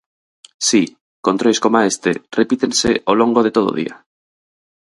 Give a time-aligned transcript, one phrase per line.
[0.67, 0.81] Si,
[1.29, 3.95] controis coma este repítense ao longo de todo o día.